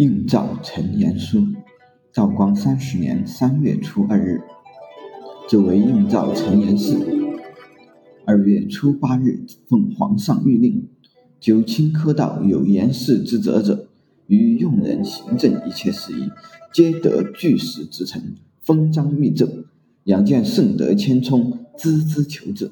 [0.00, 1.46] 应诏陈言书，
[2.14, 4.40] 道光三十年三月初二日，
[5.46, 6.96] 作为应诏陈言事。
[8.24, 10.88] 二月初八日，奉皇上谕令，
[11.38, 13.90] 九卿科道有言事之责者，
[14.26, 16.30] 与用人行政一切事宜，
[16.72, 19.46] 皆得据实之臣，封章密奏。
[20.04, 22.70] 两件圣德千聪，孜孜求之。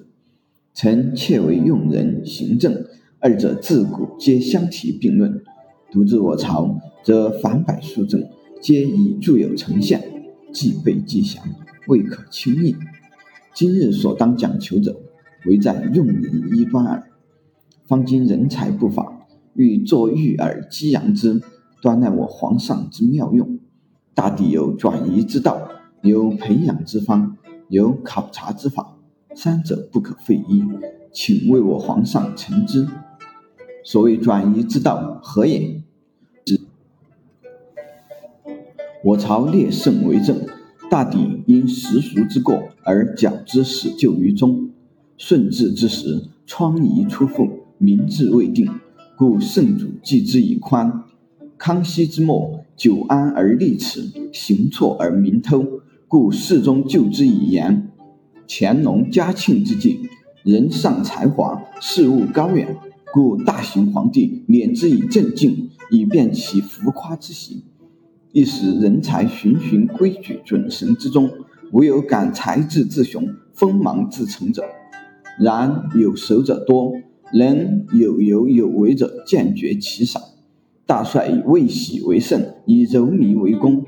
[0.73, 2.87] 臣窃为用人行政，
[3.21, 5.43] 二者自古皆相提并论。
[5.91, 8.23] 独自我朝，则凡百数政，
[8.61, 11.43] 皆已著有成宪，既备既详，
[11.87, 12.77] 未可轻易。
[13.55, 14.95] 今日所当讲求者，
[15.47, 17.11] 唯在用人一端耳。
[17.87, 21.41] 方今人才不法，欲作育而激扬之，
[21.81, 23.59] 端赖我皇上之妙用。
[24.13, 25.67] 大抵有转移之道，
[26.03, 27.39] 有培养之方，
[27.71, 28.99] 有考察之法，
[29.35, 30.63] 三者不可废一，
[31.11, 32.87] 请为我皇上陈之。
[33.83, 35.78] 所谓转移之道何也？
[39.09, 40.37] 我朝列圣为政，
[40.91, 44.69] 大抵因时俗之过而矫之始就于中。
[45.17, 47.49] 顺治之时，疮痍初复，
[47.79, 48.69] 民志未定，
[49.17, 51.05] 故圣主继之以宽。
[51.57, 55.65] 康熙之末，久安而立耻，行错而民偷，
[56.07, 57.91] 故世宗救之以严。
[58.47, 60.01] 乾隆、嘉庆之际，
[60.43, 62.77] 人尚才华，事务高远。
[63.15, 67.63] 故大行皇帝免之以镇静，以便其浮夸之行。
[68.39, 71.29] 一时人才循循规矩准绳之中，
[71.73, 74.63] 唯有敢才智自雄、锋芒自成者。
[75.41, 76.93] 然有守者多，
[77.35, 80.21] 能有有有为者渐觉其少。
[80.87, 83.85] 大帅以未喜为胜，以柔靡为功。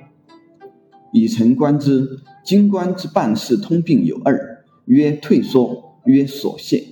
[1.13, 6.83] 以臣观之，京官之办事通病有二：曰退缩，曰所懈。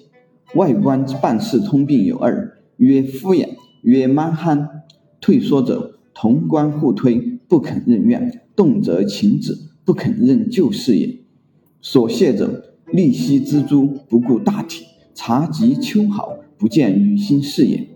[0.55, 3.49] 外官之办事通病有二：曰敷衍，
[3.83, 4.85] 曰蛮憨。
[5.21, 11.21] 退缩者，同官互推，不肯任怨，动辄请旨，不肯任旧事也。
[11.81, 14.85] 所谢者，利息之诸，不顾大体，
[15.15, 17.87] 察及秋毫，不见女心事也。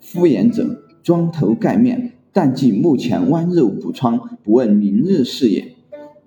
[0.00, 5.74] 敷衍者，装头盖面，但记目前剜肉补疮，不问明日事也。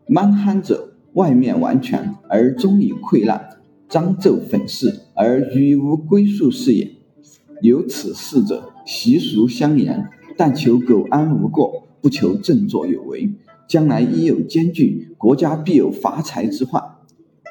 [0.05, 3.57] 蛮憨者，外面完全，而中里溃烂。
[3.89, 6.91] 张皱粉饰而语无归宿是也。
[7.63, 13.33] 有此事者，习俗相沿，但求苟安无过，不求振作有为。
[13.67, 16.83] 将来一有艰巨，国家必有乏财之患。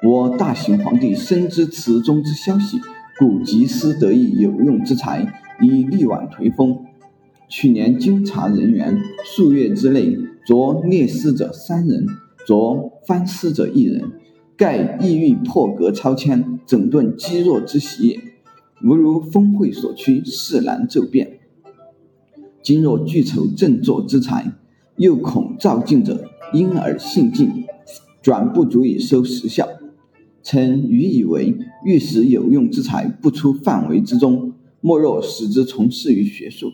[0.03, 2.79] 我大行皇帝深知此中之消息，
[3.19, 6.85] 故急思得意有用之才，以力挽颓风。
[7.49, 12.07] 去年经查人员，数月之内，着列司者三人，
[12.47, 14.13] 着藩司者一人。
[14.57, 18.21] 盖意欲破格超迁，整顿积弱之习也。
[18.85, 21.40] 吾如峰会所趋，势难骤变。
[22.62, 24.53] 今若聚筹振作之才，
[24.97, 27.65] 又恐照进者因而信进，
[28.21, 29.66] 转不足以收实效。
[30.43, 36.72] 臣愚以为，欲使有用之才不出范围之中，莫若使之从事于学术。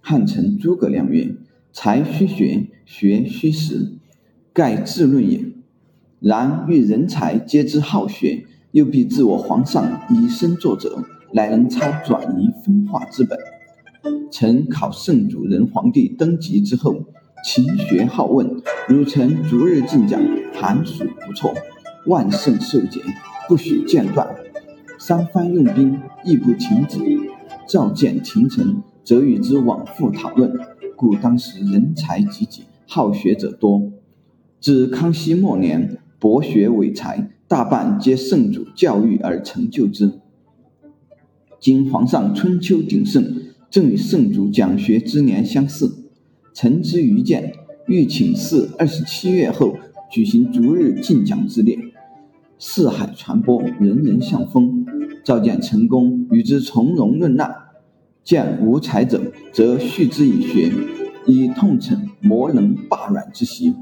[0.00, 1.34] 汉臣诸葛亮曰
[1.72, 3.92] ：“才须学，学须识，
[4.52, 5.44] 盖自论也。”
[6.20, 13.38] 然欲人才皆知好学，又必自我皇上以身作则，乃能操转移分化之本。
[14.30, 17.04] 臣考圣主仁皇帝登基之后，
[17.44, 20.20] 勤学好问，汝臣逐日进讲，
[20.52, 21.54] 寒暑不辍，
[22.06, 23.00] 万圣受节，
[23.48, 24.28] 不许间断。
[24.98, 26.98] 三番用兵亦不停止，
[27.66, 30.52] 召见廷臣，则与之往复讨论。
[30.96, 33.90] 故当时人才济济，好学者多。
[34.60, 35.98] 至康熙末年。
[36.20, 40.14] 博学伟才，大半皆圣主教育而成就之。
[41.60, 43.24] 今皇上春秋鼎盛，
[43.70, 46.04] 正与圣主讲学之年相似。
[46.54, 47.52] 臣之愚见，
[47.86, 49.76] 欲请示二十七月后
[50.10, 51.78] 举行逐日进讲之列，
[52.58, 54.86] 四海传播，人人向风。
[55.22, 57.50] 召见成功，与之从容论难；
[58.24, 60.72] 见无才者，则续之以学，
[61.26, 63.74] 以痛惩磨能霸软之习。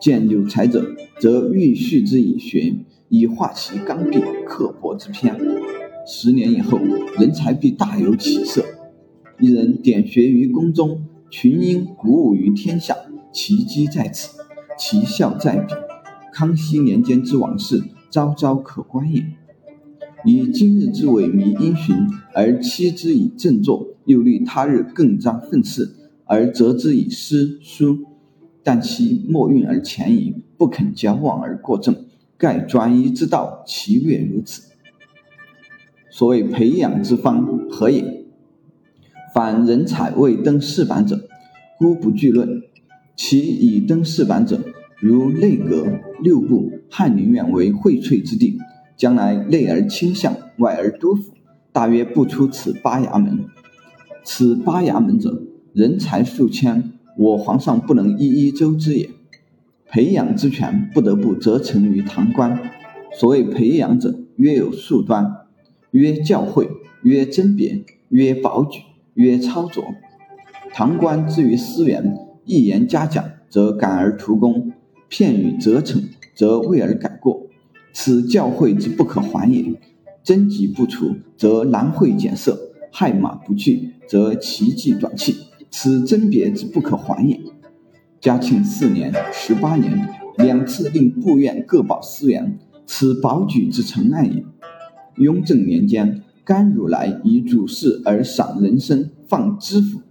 [0.00, 0.86] 见有才者，
[1.18, 2.76] 则欲续之以学，
[3.08, 5.36] 以化其刚愎刻薄之偏。
[6.06, 6.78] 十年以后，
[7.18, 8.64] 人才必大有起色。
[9.38, 12.96] 一人点学于宫中，群英鼓舞于天下，
[13.32, 14.38] 其机在此，
[14.78, 15.74] 其效在彼。
[16.32, 19.26] 康熙年间之往事，昭昭可观也。
[20.24, 21.94] 以今日之萎靡因循，
[22.34, 25.94] 而期之以振作，又虑他日更张奋刺，
[26.24, 28.06] 而责之以诗书。
[28.62, 31.94] 但其莫运而前移，不肯矫枉而过正，
[32.38, 34.72] 盖转移之道，其略如此。
[36.10, 38.25] 所谓培养之方何也？
[39.36, 41.28] 凡人才未登仕版者，
[41.78, 42.62] 孤不惧论。
[43.14, 44.62] 其已登仕版者，
[44.98, 48.56] 如内阁、六部、翰林院为荟萃之地，
[48.96, 51.24] 将来内而倾向，外而督抚，
[51.70, 53.44] 大约不出此八衙门。
[54.24, 55.42] 此八衙门者，
[55.74, 59.10] 人才数千，我皇上不能一一周知也。
[59.86, 62.58] 培养之权，不得不责成于堂官。
[63.12, 65.30] 所谓培养者，约有数端：
[65.90, 66.70] 曰教诲，
[67.02, 68.80] 曰甄别，曰保举，
[69.16, 69.94] 曰操作。
[70.72, 74.72] 堂官之于思源，一言嘉奖，则感而图功；
[75.08, 76.04] 片语责惩，
[76.34, 77.46] 则畏而改过。
[77.92, 79.74] 此教诲之不可还也。
[80.22, 82.52] 征疾不除，则难会减色；
[82.92, 85.34] 害马不去，则奇迹短气。
[85.70, 87.40] 此甄别之不可还也。
[88.20, 94.44] 嘉庆四年、十八年，两次令部院各保司员，此保举之成案也。
[95.16, 100.02] 雍正年间，甘汝来以主事而赏人参，放知府。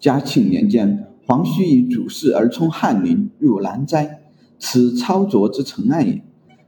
[0.00, 4.18] 嘉庆年间，黄须以主事而充翰林，入南斋，
[4.58, 6.24] 此操作之成案也。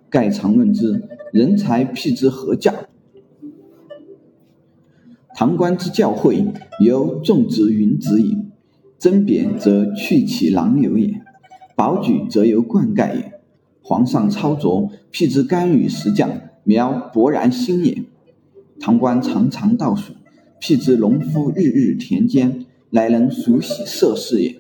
[0.09, 2.73] 盖常论之，人才辟之何价？
[5.35, 8.39] 堂官之教诲，由众之云子矣。
[9.01, 11.21] 甄别则去其狼流也，
[11.75, 13.33] 保举则由灌溉也。
[13.83, 16.31] 皇上操作，辟之甘雨石匠，
[16.63, 18.05] 苗勃然兴也。
[18.81, 20.13] 堂官常常倒数，
[20.61, 24.57] 辟之农夫日日田间，乃能熟悉社事也。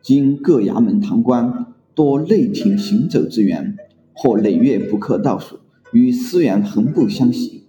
[0.00, 3.76] 今各衙门堂官多内廷行走之员，
[4.12, 5.58] 或累月不克倒数，
[5.92, 7.64] 与司员横不相袭。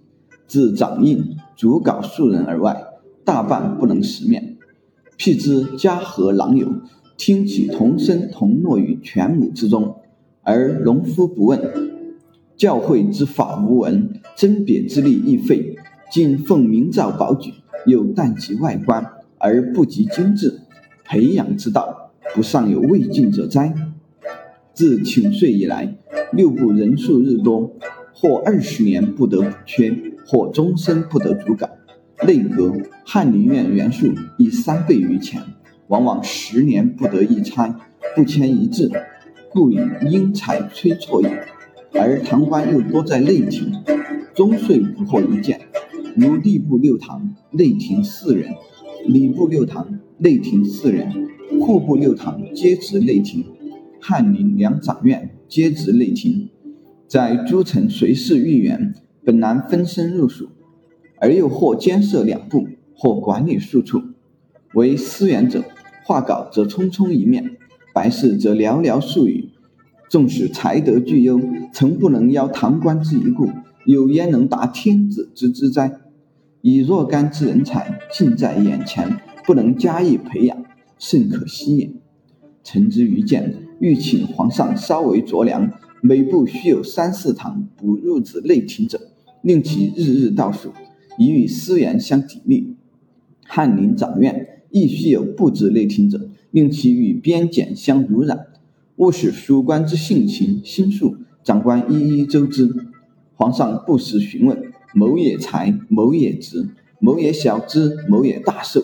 [0.46, 2.84] 自掌印、主稿数人而外，
[3.24, 4.56] 大半不能识面。
[5.16, 6.72] 辟之家和郎友，
[7.16, 9.96] 听其同声同诺于犬母之中，
[10.42, 11.60] 而农夫不问。
[12.56, 15.76] 教诲之法无闻，甄别之力亦废。
[16.10, 17.52] 今奉明诏保举，
[17.84, 19.04] 又但及外观，
[19.38, 20.60] 而不及精致
[21.04, 23.74] 培养之道，不尚有未尽者哉？
[24.72, 25.96] 自请岁以来，
[26.32, 27.72] 六部人数日多，
[28.12, 29.92] 或二十年不得补缺，
[30.24, 31.68] 或终身不得主改。
[32.24, 32.72] 内阁、
[33.04, 35.42] 翰林院员数以三倍于前，
[35.88, 37.76] 往往十年不得一差，
[38.14, 38.88] 不迁一制，
[39.50, 41.48] 故以因才催错也。
[41.94, 43.72] 而堂官又多在内廷，
[44.34, 45.60] 终岁不获一件。
[46.16, 48.52] 如吏部六堂，内廷四人；
[49.06, 51.08] 礼部六堂，内廷四人；
[51.60, 53.44] 户部六堂皆职内廷，
[54.00, 56.50] 翰林两掌院皆职内廷。
[57.06, 58.94] 在诸城随侍御员，
[59.24, 60.48] 本难分身入属。
[61.20, 64.02] 而又或兼设两部，或管理数处。
[64.74, 65.64] 为司员者，
[66.04, 67.56] 画稿则匆匆一面，
[67.94, 69.43] 白事则寥寥数语。
[70.14, 71.40] 纵使才德俱优，
[71.72, 73.48] 曾不能邀堂官之一顾，
[73.84, 75.90] 有焉能达天子之之哉？
[76.60, 80.64] 以若干之人才，近在眼前，不能加以培养，
[81.00, 81.90] 甚可惜也。
[82.62, 89.00] 臣之愚见，欲请皇上稍为酌量，每部须有三四堂不入子内廷者，
[89.42, 90.70] 令其日日倒数。
[91.18, 92.76] 以与司员相砥砺，
[93.48, 98.46] 翰林掌院亦须有布置内廷者，令其与编检相濡染，
[98.96, 102.70] 勿使属官之性情心术，长官一一周知。
[103.34, 106.68] 皇上不时询问，某也才，某也直，
[107.00, 108.80] 某也小知，某也大受，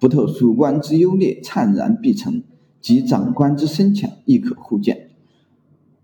[0.00, 2.40] 不透属官之优劣，灿然必成；
[2.80, 5.10] 及长官之深浅，亦可互见。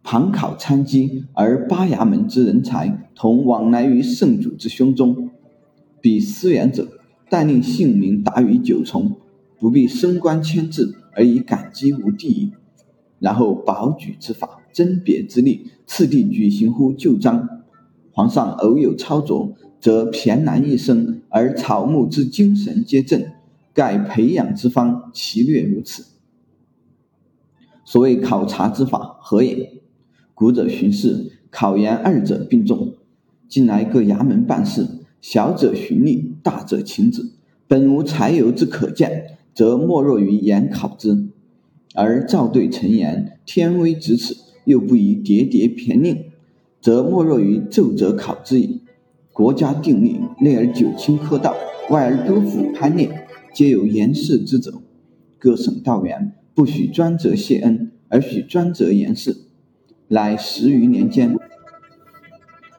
[0.02, 5.30] 旁考参稽，而八衙门之人才，同往来于圣主之胸中。
[6.02, 6.88] 彼思远者，
[7.30, 9.16] 但令姓名达于九重，
[9.58, 12.52] 不必升官迁制，而以感激无地矣。
[13.20, 17.48] 然后保举之法，甄别之力，次第举行乎旧章。
[18.10, 23.24] 皇上偶有操作，则骈难一生，而草木之精神皆正。
[23.72, 26.04] 盖培养之方，其略如此。
[27.84, 29.80] 所谓考察之法，何也？
[30.34, 32.94] 古者巡视、考研二者并重。
[33.48, 34.86] 近来各衙门办事。
[35.20, 37.30] 小者循吏，大者请旨。
[37.68, 41.28] 本无才由之可见，则莫若于言考之。
[41.94, 46.24] 而赵对陈言，天威咫尺，又不宜喋喋骈令，
[46.80, 48.82] 则莫若于奏折考之矣。
[49.32, 51.56] 国家定例，内而九卿科道，
[51.90, 54.82] 外而督抚藩列，皆有言事之责。
[55.38, 59.36] 各省道员不许专责谢恩，而许专责言事。
[60.08, 61.36] 乃十余年间。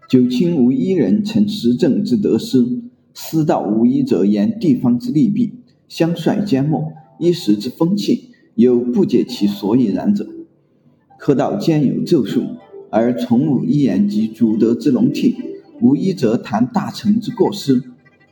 [0.08, 2.82] 九卿无一人成时政之得失，
[3.13, 5.53] 司道无一者言地方之利弊，
[5.88, 8.30] 相率缄默，一时之风气，
[8.62, 10.27] 有不解其所以然者。
[11.18, 12.44] 科道兼有奏术，
[12.89, 15.36] 而从无一言及主德之龙替，
[15.82, 17.84] 无一则谈大臣之过失。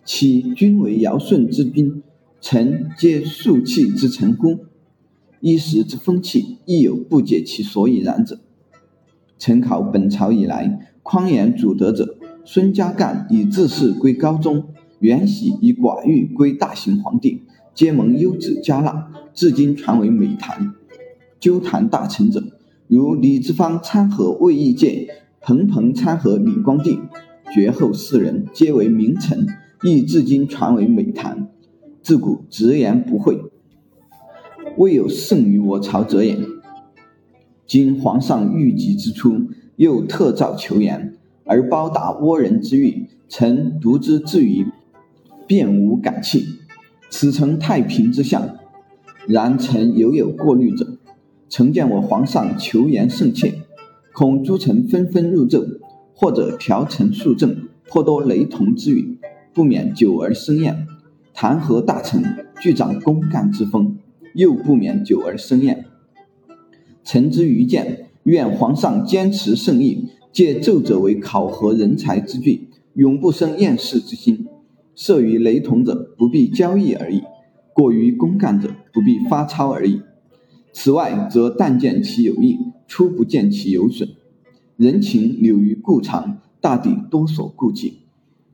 [0.05, 2.01] 其君为尧舜之君，
[2.41, 4.57] 臣皆肃气之臣乎？
[5.39, 8.39] 一时之风气，亦有不解其所以然者。
[9.37, 14.65] 臣考本朝以来，匡言祖德者，孙家干以治世归高宗，
[14.99, 17.43] 袁喜以寡欲归大行皇帝，
[17.73, 20.73] 皆蒙优子加纳，至今传为美谈。
[21.39, 22.43] 纠谈大臣者，
[22.87, 25.07] 如李之方参合魏义介，
[25.41, 26.99] 彭彭参合李光地，
[27.53, 29.47] 绝后四人皆为名臣，
[29.83, 31.49] 亦至今传为美谈。
[32.01, 33.39] 自古直言不讳，
[34.77, 36.37] 未有胜于我朝者也。
[37.65, 44.65] 今皇上御疾之初，又特诏求言，而包达倭人之欲，臣独之至于，
[45.45, 46.45] 便无感气。
[47.09, 48.57] 此诚太平之相。
[49.29, 50.97] 然臣犹有过虑者。
[51.49, 53.61] 曾见我皇上求言甚切，
[54.11, 55.63] 恐诸臣纷纷入奏，
[56.15, 57.55] 或者调陈肃政，
[57.87, 59.19] 颇多雷同之语，
[59.53, 60.87] 不免久而生厌。
[61.31, 62.23] 弹劾大臣，
[62.59, 63.97] 具长公干之风，
[64.33, 65.85] 又不免久而生厌。
[67.03, 74.47] 臣之愚见，愿皇上坚持圣意，借奏者为考核人才之具，永不生厌世之心。
[74.95, 77.21] 涉于雷同者，不必交易而已；
[77.79, 80.01] 过于公干者，不必发钞而已。
[80.73, 82.57] 此外，则但见其有益，
[82.89, 84.09] 初不见其有损。
[84.75, 87.99] 人情留于故常，大抵多所顾忌。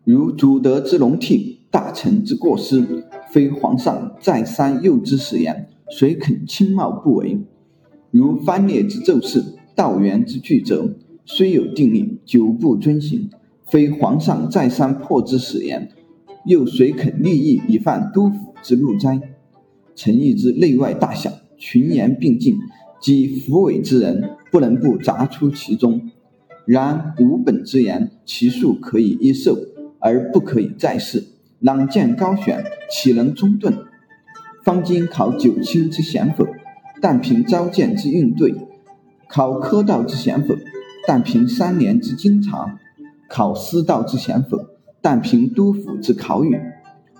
[0.04, 2.86] 如祖德之龙替，大臣之过失，
[3.32, 7.40] 非皇上再三诱之使言，谁肯轻冒不为？
[8.12, 10.94] 如藩列之奏事，道源之具则，
[11.26, 13.32] 虽有定例，久不遵行，
[13.66, 15.90] 非皇上再三破之使言，
[16.46, 19.20] 又谁肯立意以犯督府之禄哉？
[19.96, 21.32] 臣意之内外大小。
[21.58, 22.58] 群言并进，
[23.02, 26.12] 及扶委之人，不能不杂出其中。
[26.66, 29.58] 然无本之言，其数可以一受，
[30.00, 31.24] 而不可以再试。
[31.60, 33.74] 朗见高选，岂能中顿？
[34.66, 36.46] 方今考九卿之贤否？
[37.02, 38.54] 但凭召见之应对；
[39.30, 40.56] 考科道之贤否？
[41.08, 42.78] 但凭三年之经察；
[43.30, 44.75] 考司道之贤否？
[45.06, 46.60] 但凭督府之考语。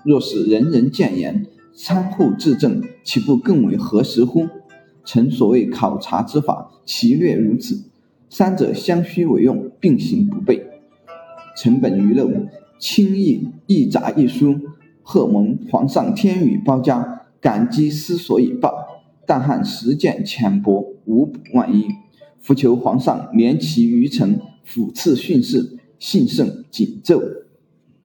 [0.02, 4.48] 若是人人谏言，参户治政，岂不更为合时乎？
[5.04, 7.84] 臣所谓考察之法，其略如此，
[8.28, 10.60] 三者相须为用，并行不悖。
[11.56, 12.48] 臣本愚陋，
[12.80, 14.56] 轻易一札一书，
[15.04, 18.74] 贺蒙皇上天宇包嘉，感激思索以报。
[19.24, 21.86] 但汉实践浅薄，无补万一，
[22.40, 27.22] 伏求皇上怜其愚臣，抚赐训示，幸甚谨奏。